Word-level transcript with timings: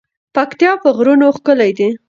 پکتيا 0.35 0.71
په 0.81 0.89
غرونو 0.97 1.27
ښکلی 1.37 1.71
ده. 1.77 1.87